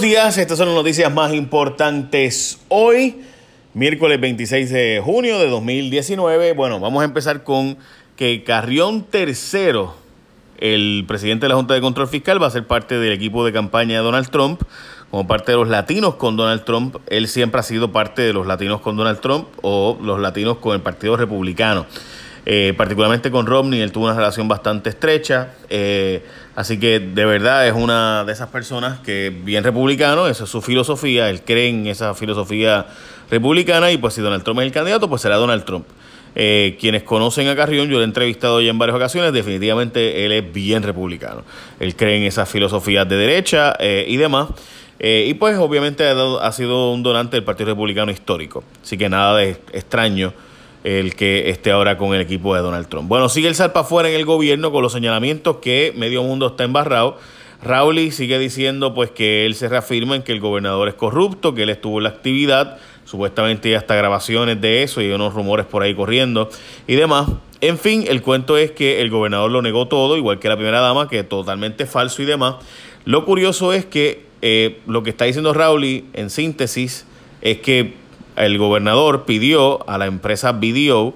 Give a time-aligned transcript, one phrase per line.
[0.00, 3.20] días, estas son las noticias más importantes hoy,
[3.74, 6.54] miércoles 26 de junio de 2019.
[6.54, 7.76] Bueno, vamos a empezar con
[8.16, 9.94] que Carrión Tercero,
[10.58, 13.52] el presidente de la Junta de Control Fiscal, va a ser parte del equipo de
[13.52, 14.62] campaña de Donald Trump,
[15.10, 16.96] como parte de los latinos con Donald Trump.
[17.08, 20.74] Él siempre ha sido parte de los latinos con Donald Trump o los latinos con
[20.74, 21.84] el Partido Republicano.
[22.46, 26.24] Eh, particularmente con Romney, él tuvo una relación bastante estrecha, eh,
[26.56, 30.62] así que de verdad es una de esas personas que bien republicano, esa es su
[30.62, 32.86] filosofía, él cree en esa filosofía
[33.30, 35.86] republicana y pues si Donald Trump es el candidato, pues será Donald Trump.
[36.34, 40.32] Eh, quienes conocen a Carrión, yo lo he entrevistado ya en varias ocasiones, definitivamente él
[40.32, 41.42] es bien republicano.
[41.78, 44.48] Él cree en esas filosofías de derecha y demás.
[44.98, 48.64] y pues obviamente ha, ha sido un donante del Partido Republicano histórico.
[48.82, 50.32] Así que nada de extraño
[50.84, 53.08] el que esté ahora con el equipo de Donald Trump.
[53.08, 56.64] Bueno, sigue el salpa afuera en el gobierno con los señalamientos que medio mundo está
[56.64, 57.18] embarrado.
[57.62, 61.64] Rauli sigue diciendo pues que él se reafirma en que el gobernador es corrupto, que
[61.64, 65.82] él estuvo en la actividad, supuestamente hay hasta grabaciones de eso y unos rumores por
[65.82, 66.48] ahí corriendo
[66.86, 67.28] y demás.
[67.60, 70.80] En fin, el cuento es que el gobernador lo negó todo, igual que la primera
[70.80, 72.54] dama, que es totalmente falso y demás.
[73.04, 77.04] Lo curioso es que eh, lo que está diciendo Rauli, en síntesis,
[77.42, 77.99] es que
[78.44, 81.14] el gobernador pidió a la empresa BDO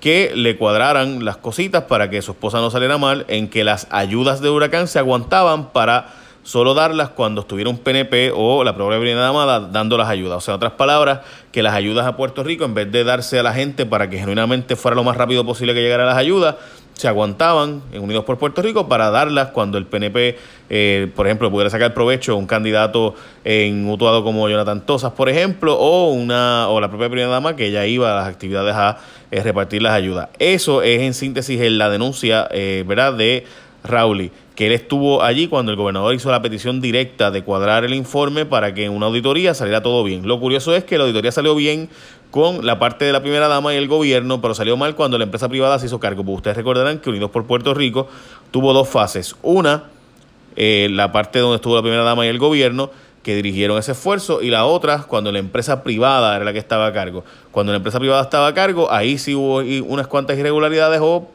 [0.00, 3.86] que le cuadraran las cositas para que su esposa no saliera mal, en que las
[3.90, 8.98] ayudas de huracán se aguantaban para solo darlas cuando estuviera un PNP o la propia
[8.98, 10.36] Brigada Amada dando las ayudas.
[10.36, 13.38] O sea, en otras palabras, que las ayudas a Puerto Rico, en vez de darse
[13.38, 16.56] a la gente para que genuinamente fuera lo más rápido posible que llegara las ayudas,
[16.94, 20.38] se aguantaban en Unidos por Puerto Rico para darlas cuando el PNP,
[20.70, 23.14] eh, por ejemplo, pudiera sacar provecho un candidato
[23.44, 27.70] en Utuado como Jonathan Tosas, por ejemplo, o una o la propia primera dama que
[27.70, 28.98] ya iba a las actividades a
[29.30, 30.28] eh, repartir las ayudas.
[30.38, 33.44] Eso es en síntesis la denuncia, eh, ¿verdad?, de
[33.82, 37.92] Rauli, que él estuvo allí cuando el gobernador hizo la petición directa de cuadrar el
[37.92, 40.26] informe para que en una auditoría saliera todo bien.
[40.26, 41.90] Lo curioso es que la auditoría salió bien
[42.34, 45.22] con la parte de la primera dama y el gobierno, pero salió mal cuando la
[45.22, 46.24] empresa privada se hizo cargo.
[46.24, 48.08] Pues ustedes recordarán que Unidos por Puerto Rico
[48.50, 49.36] tuvo dos fases.
[49.40, 49.84] Una,
[50.56, 52.90] eh, la parte donde estuvo la primera dama y el gobierno,
[53.22, 56.88] que dirigieron ese esfuerzo, y la otra, cuando la empresa privada era la que estaba
[56.88, 57.22] a cargo.
[57.52, 61.28] Cuando la empresa privada estaba a cargo, ahí sí hubo unas cuantas irregularidades o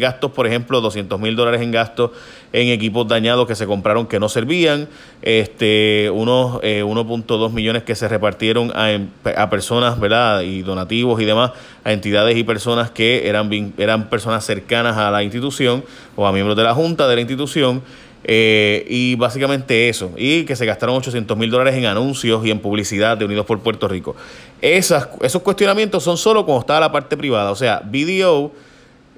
[0.00, 2.10] gastos, por ejemplo, 200 mil dólares en gastos
[2.52, 4.88] en equipos dañados que se compraron que no servían,
[5.22, 10.42] este, unos 1.2 eh, millones que se repartieron a, em, a, personas, ¿verdad?
[10.42, 11.52] Y donativos y demás,
[11.84, 15.84] a entidades y personas que eran, eran personas cercanas a la institución
[16.16, 17.82] o a miembros de la junta de la institución.
[18.24, 22.60] Eh, y básicamente eso, y que se gastaron 800 mil dólares en anuncios y en
[22.60, 24.14] publicidad de Unidos por Puerto Rico.
[24.60, 28.52] Esos cuestionamientos son solo cuando estaba la parte privada, o sea, BDO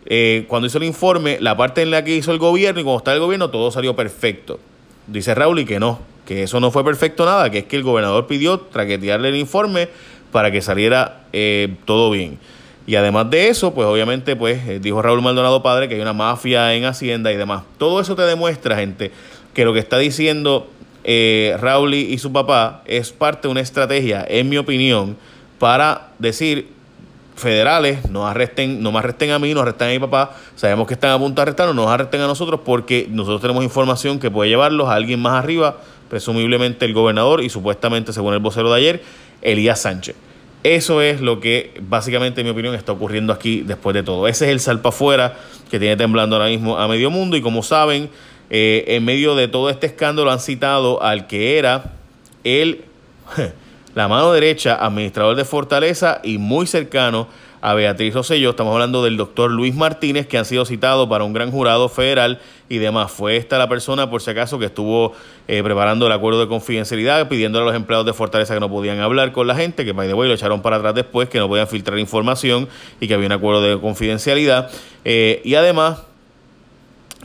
[0.07, 2.99] eh, cuando hizo el informe, la parte en la que hizo el gobierno y cuando
[2.99, 4.61] está el gobierno, todo salió perfecto.
[5.07, 7.83] Dice Raúl y que no, que eso no fue perfecto nada, que es que el
[7.83, 9.89] gobernador pidió traquetearle el informe
[10.31, 12.39] para que saliera eh, todo bien.
[12.87, 16.13] Y además de eso, pues obviamente, pues eh, dijo Raúl Maldonado padre que hay una
[16.13, 17.63] mafia en Hacienda y demás.
[17.79, 19.11] Todo eso te demuestra, gente,
[19.55, 20.69] que lo que está diciendo
[21.59, 25.19] Raúl y su papá es parte de una estrategia, en mi opinión,
[25.59, 26.74] para decir
[27.35, 30.95] federales nos arresten, no me arresten a mí, nos arresten a mi papá, sabemos que
[30.95, 34.51] están a punto de arrestarnos, nos arresten a nosotros porque nosotros tenemos información que puede
[34.51, 35.79] llevarlos a alguien más arriba,
[36.09, 39.03] presumiblemente el gobernador y supuestamente, según el vocero de ayer,
[39.43, 40.17] Elías Sánchez.
[40.63, 44.27] Eso es lo que básicamente, en mi opinión, está ocurriendo aquí después de todo.
[44.29, 45.37] Ese es el salpa afuera
[45.71, 48.09] que tiene temblando ahora mismo a medio mundo y como saben,
[48.49, 51.93] eh, en medio de todo este escándalo han citado al que era
[52.45, 52.85] el
[53.95, 57.29] la mano derecha, administrador de Fortaleza y muy cercano
[57.61, 58.51] a Beatriz Rosselló.
[58.51, 62.41] Estamos hablando del doctor Luis Martínez, que han sido citados para un gran jurado federal
[62.69, 63.11] y demás.
[63.11, 65.13] Fue esta la persona, por si acaso, que estuvo
[65.49, 69.01] eh, preparando el acuerdo de confidencialidad, pidiéndole a los empleados de Fortaleza que no podían
[69.01, 71.49] hablar con la gente, que by the way lo echaron para atrás después, que no
[71.49, 72.69] podían filtrar información
[73.01, 74.71] y que había un acuerdo de confidencialidad.
[75.05, 76.03] Eh, y además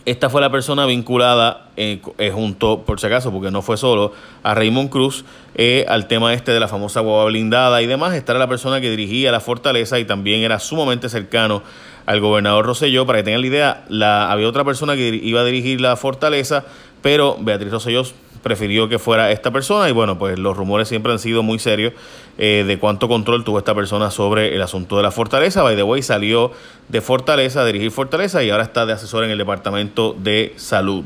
[0.10, 4.14] esta fue la persona vinculada eh, eh, junto, por si acaso, porque no fue solo,
[4.44, 5.24] a Raymond Cruz,
[5.56, 8.16] eh, al tema este de la famosa guagua blindada y demás.
[8.16, 11.62] Esta era la persona que dirigía la fortaleza y también era sumamente cercano
[12.06, 13.06] al gobernador Rosselló.
[13.06, 16.66] Para que tengan la idea, la, había otra persona que iba a dirigir la fortaleza,
[17.02, 18.04] pero Beatriz Rosselló
[18.42, 21.94] prefirió que fuera esta persona y bueno, pues los rumores siempre han sido muy serios
[22.38, 25.62] eh, de cuánto control tuvo esta persona sobre el asunto de la fortaleza.
[25.62, 26.52] By the way, salió
[26.88, 31.06] de Fortaleza, a dirigir Fortaleza y ahora está de asesor en el Departamento de Salud.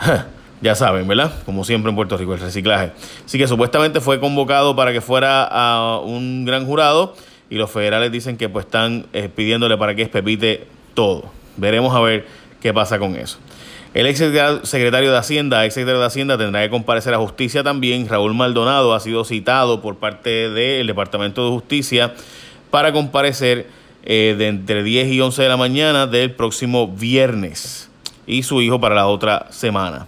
[0.60, 1.32] ya saben, ¿verdad?
[1.44, 2.92] Como siempre en Puerto Rico, el reciclaje.
[3.24, 7.14] Así que supuestamente fue convocado para que fuera a un gran jurado
[7.48, 11.24] y los federales dicen que pues están eh, pidiéndole para que espepite todo.
[11.56, 12.26] Veremos a ver
[12.60, 13.38] qué pasa con eso.
[13.92, 18.08] El ex secretario de Hacienda, ex secretario de Hacienda tendrá que comparecer a justicia también.
[18.08, 22.14] Raúl Maldonado ha sido citado por parte del Departamento de Justicia
[22.70, 23.66] para comparecer
[24.04, 27.90] eh, de entre 10 y 11 de la mañana del próximo viernes
[28.26, 30.06] y su hijo para la otra semana.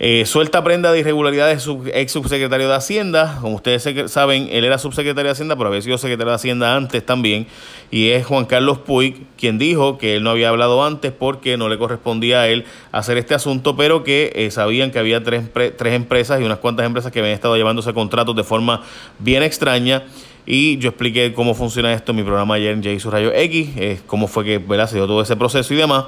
[0.00, 3.38] Eh, suelta prenda de irregularidades su ex subsecretario de Hacienda.
[3.40, 7.06] Como ustedes saben, él era subsecretario de Hacienda, pero había sido secretario de Hacienda antes
[7.06, 7.46] también.
[7.92, 11.68] Y es Juan Carlos Puig quien dijo que él no había hablado antes porque no
[11.68, 15.94] le correspondía a él hacer este asunto, pero que eh, sabían que había tres, tres
[15.94, 18.82] empresas y unas cuantas empresas que habían estado llevándose contratos de forma
[19.20, 20.02] bien extraña
[20.46, 24.00] y yo expliqué cómo funciona esto en mi programa ayer en J Rayo X, eh,
[24.06, 24.88] cómo fue que ¿verdad?
[24.88, 26.06] se dio todo ese proceso y demás.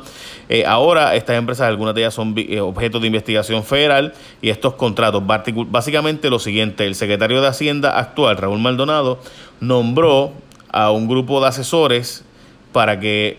[0.49, 4.13] Eh, ahora estas empresas, algunas de ellas son eh, objetos de investigación federal
[4.43, 5.23] y estos contratos,
[5.71, 9.19] básicamente lo siguiente, el secretario de Hacienda actual, Raúl Maldonado,
[9.61, 10.33] nombró
[10.71, 12.25] a un grupo de asesores
[12.73, 13.39] para que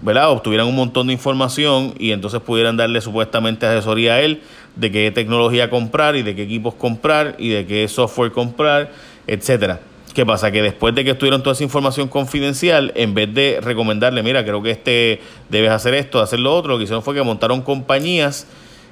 [0.00, 0.30] ¿verdad?
[0.30, 4.40] obtuvieran un montón de información y entonces pudieran darle supuestamente asesoría a él
[4.76, 8.90] de qué tecnología comprar y de qué equipos comprar y de qué software comprar,
[9.26, 9.80] etcétera.
[10.20, 10.50] ¿Qué pasa?
[10.50, 14.62] Que después de que estuvieron toda esa información confidencial, en vez de recomendarle, mira, creo
[14.62, 15.18] que este
[15.48, 18.46] debes hacer esto, hacer lo otro, lo que hicieron fue que montaron compañías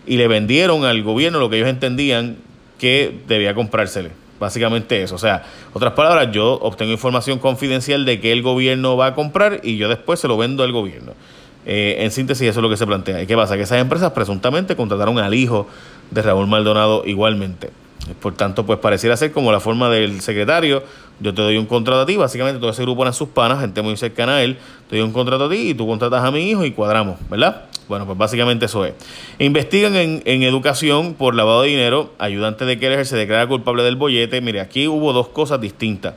[0.07, 2.39] y le vendieron al gobierno lo que ellos entendían
[2.79, 4.09] que debía comprársele.
[4.41, 5.17] Básicamente eso.
[5.17, 5.45] O sea,
[5.75, 9.91] otras palabras, yo obtengo información confidencial de que el gobierno va a comprar y yo
[9.91, 11.13] después se lo vendo al gobierno.
[11.67, 13.23] Eh, en síntesis, eso es lo que se plantea.
[13.23, 13.57] ¿Y qué pasa?
[13.57, 15.67] Que esas empresas presuntamente contrataron al hijo
[16.11, 17.69] de Raúl Maldonado igualmente.
[18.21, 20.83] Por tanto, pues pareciera ser como la forma del secretario.
[21.21, 23.83] Yo te doy un contrato a ti, básicamente todo ese grupo eran sus panas, gente
[23.83, 24.57] muy cercana a él.
[24.89, 27.65] Te doy un contrato a ti y tú contratas a mi hijo y cuadramos, ¿verdad?
[27.89, 28.95] Bueno, pues básicamente eso es.
[29.39, 32.13] Investigan en, educación por lavado de dinero.
[32.19, 34.41] Ayudante de Keller se declara culpable del bollete.
[34.41, 36.15] Mire, aquí hubo dos cosas distintas.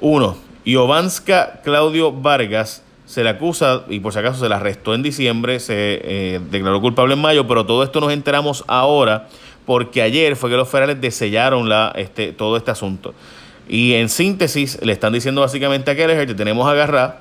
[0.00, 5.02] Uno, Iovanska Claudio Vargas se le acusa, y por si acaso se la arrestó en
[5.02, 9.28] diciembre, se eh, declaró culpable en mayo, pero todo esto nos enteramos ahora
[9.66, 13.14] porque ayer fue que los federales desellaron la, este, todo este asunto.
[13.68, 17.20] Y en síntesis, le están diciendo básicamente a Kelleher, te tenemos agarrar,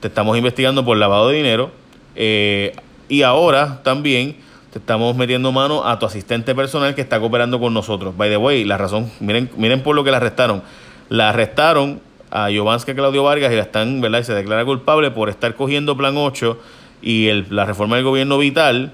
[0.00, 1.70] te estamos investigando por lavado de dinero,
[2.14, 2.74] eh,
[3.08, 4.36] y ahora también
[4.72, 8.16] te estamos metiendo mano a tu asistente personal que está cooperando con nosotros.
[8.16, 10.62] By the way, la razón, miren, miren por lo que la arrestaron.
[11.08, 12.00] La arrestaron
[12.30, 14.20] a Jovanska Claudio Vargas y la están, ¿verdad?
[14.20, 16.58] Y se declara culpable por estar cogiendo Plan 8
[17.02, 18.92] y el, la reforma del gobierno vital,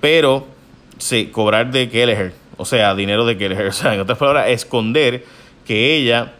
[0.00, 0.46] pero
[1.00, 3.66] sí, cobrar de Kelleher, o sea, dinero de Kelleher.
[3.68, 5.24] O sea, en otras palabras, esconder
[5.66, 6.32] que ella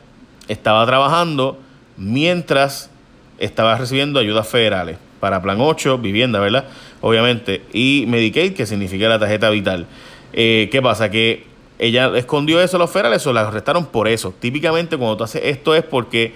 [0.49, 1.59] estaba trabajando
[1.97, 2.91] mientras
[3.39, 6.65] estaba recibiendo ayudas federales para Plan 8, vivienda, ¿verdad?
[7.01, 9.87] Obviamente, y Medicaid, que significa la tarjeta vital.
[10.33, 11.11] Eh, ¿Qué pasa?
[11.11, 11.45] Que
[11.79, 14.35] ella escondió eso a los federales o la arrestaron por eso.
[14.39, 16.35] Típicamente cuando tú haces esto es porque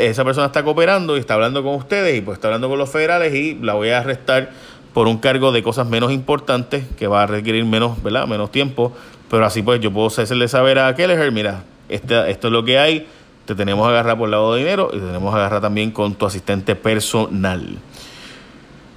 [0.00, 2.90] esa persona está cooperando y está hablando con ustedes y pues está hablando con los
[2.90, 4.50] federales y la voy a arrestar
[4.96, 8.26] por un cargo de cosas menos importantes que va a requerir menos, ¿verdad?
[8.26, 8.94] menos tiempo,
[9.30, 12.78] pero así pues yo puedo hacerle saber a Kelleher, mira, este, esto es lo que
[12.78, 13.06] hay,
[13.44, 15.90] te tenemos que agarrar por el lado de dinero y te tenemos que agarrar también
[15.90, 17.76] con tu asistente personal.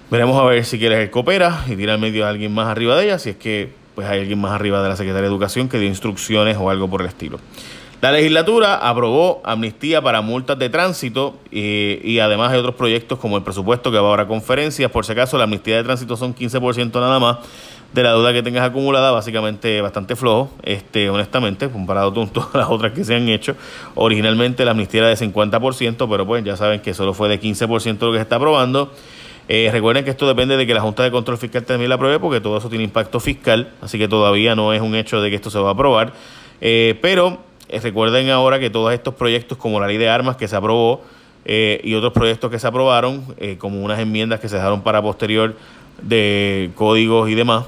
[0.09, 3.03] Veremos a ver si Kelleher coopera y tira al medio a alguien más arriba de
[3.03, 5.79] ella, si es que pues hay alguien más arriba de la Secretaría de Educación que
[5.79, 7.41] dio instrucciones o algo por el estilo.
[8.01, 13.43] La legislatura aprobó amnistía para multas de tránsito y, además hay otros proyectos como el
[13.43, 14.89] presupuesto que va ahora a conferencias.
[14.89, 17.39] Por si acaso, la amnistía de tránsito son 15% nada más
[17.91, 22.69] de la deuda que tengas acumulada, básicamente bastante flojo, este, honestamente, comparado con todas las
[22.69, 23.57] otras que se han hecho.
[23.95, 27.99] Originalmente la amnistía era de 50%, pero pues ya saben que solo fue de 15%
[27.99, 28.93] lo que se está aprobando.
[29.49, 32.19] Eh, recuerden que esto depende de que la Junta de Control Fiscal también la apruebe,
[32.19, 35.35] porque todo eso tiene impacto fiscal, así que todavía no es un hecho de que
[35.35, 36.13] esto se va a aprobar.
[36.61, 40.47] Eh, pero eh, recuerden ahora que todos estos proyectos, como la ley de armas que
[40.47, 41.01] se aprobó
[41.45, 45.01] eh, y otros proyectos que se aprobaron, eh, como unas enmiendas que se dejaron para
[45.01, 45.55] posterior
[46.01, 47.65] de códigos y demás,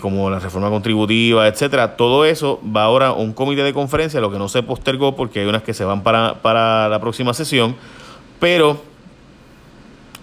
[0.00, 4.30] como la reforma contributiva, etcétera, todo eso va ahora a un comité de conferencia, lo
[4.30, 7.74] que no se postergó porque hay unas que se van para, para la próxima sesión,
[8.38, 8.80] pero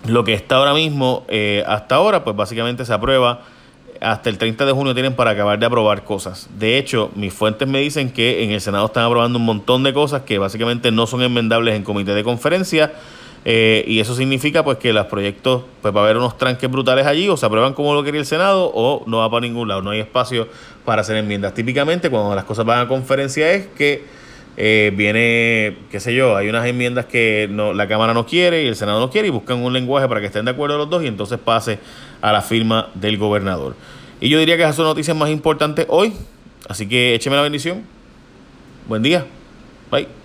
[0.07, 1.25] lo que está ahora mismo,
[1.67, 3.41] hasta ahora, pues básicamente se aprueba
[4.03, 6.49] hasta el 30 de junio tienen para acabar de aprobar cosas.
[6.57, 9.93] De hecho, mis fuentes me dicen que en el Senado están aprobando un montón de
[9.93, 12.93] cosas que básicamente no son enmendables en comité de conferencia.
[13.45, 17.05] Eh, y eso significa pues que los proyectos, pues va a haber unos tranques brutales
[17.05, 19.81] allí, o se aprueban como lo quería el Senado, o no va para ningún lado,
[19.81, 20.47] no hay espacio
[20.85, 21.53] para hacer enmiendas.
[21.53, 24.05] Típicamente cuando las cosas van a conferencia es que
[24.55, 28.67] eh, viene, qué sé yo, hay unas enmiendas que no, la Cámara no quiere y
[28.67, 31.03] el Senado no quiere y buscan un lenguaje para que estén de acuerdo los dos
[31.03, 31.79] y entonces pase
[32.21, 33.75] a la firma del gobernador.
[34.21, 36.13] Y yo diría que esas son noticias más importantes hoy.
[36.69, 37.83] Así que écheme la bendición.
[38.87, 39.25] Buen día.
[39.91, 40.22] Bye.